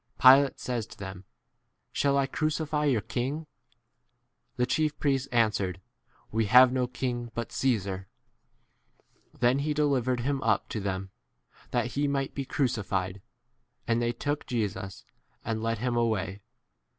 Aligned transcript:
Pilate 0.19 0.59
says 0.59 0.87
to 0.87 0.97
them, 0.97 1.25
Shall 1.91 2.17
I 2.17 2.25
crncify 2.25 2.91
your 2.91 3.01
king? 3.03 3.45
The 4.55 4.65
chief 4.65 4.97
priests 4.97 5.27
answered, 5.27 5.79
We 6.31 6.45
16 6.45 6.59
have 6.59 6.71
no 6.73 6.87
king 6.87 7.29
but 7.35 7.51
Caesar. 7.51 8.07
Then 9.41 9.59
he 9.59 9.75
delivered 9.75 10.21
him 10.21 10.41
up 10.41 10.69
to 10.69 10.79
them, 10.79 11.11
that 11.69 11.91
he 11.93 12.07
might 12.07 12.33
be 12.33 12.45
crucified; 12.45 13.21
and 13.87 14.01
they 14.01 14.11
took 14.11 14.47
Jesus 14.47 15.05
and 15.45 15.61
led 15.61 15.77
him 15.77 15.95
away. 15.95 16.41